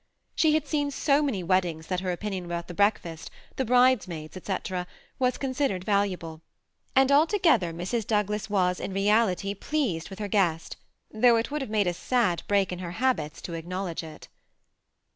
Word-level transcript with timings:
She 0.33 0.55
had 0.55 0.65
seen 0.65 0.89
so 0.89 1.21
many 1.21 1.43
weddings 1.43 1.85
that 1.85 1.99
her 1.99 2.11
opinion 2.11 2.45
about 2.45 2.67
the 2.67 2.73
breakfast, 2.73 3.29
the 3.55 3.63
bridemaids, 3.63 4.35
&c 4.43 4.55
was 5.19 5.37
considered 5.37 5.83
valuable; 5.83 6.41
and 6.95 7.11
altogether 7.11 7.71
Mrs. 7.71 8.07
Douglas 8.07 8.49
was 8.49 8.79
in 8.79 8.93
reality 8.93 9.53
pleased 9.53 10.09
with 10.09 10.17
her 10.17 10.27
guest, 10.27 10.75
though 11.13 11.37
it 11.37 11.51
would 11.51 11.61
have 11.61 11.69
made 11.69 11.85
a 11.85 11.93
sad 11.93 12.41
break 12.47 12.71
in 12.71 12.79
her 12.79 12.93
habits 12.93 13.43
to 13.43 13.53
acknowledge 13.53 14.01
it. 14.01 14.27